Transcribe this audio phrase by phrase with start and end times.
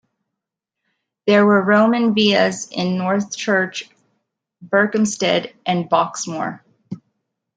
[1.27, 3.87] There were Roman villas in Northchurch,
[4.67, 6.61] Berkhamsted and Boxmoor.